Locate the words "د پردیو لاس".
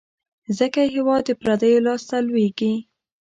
1.25-2.01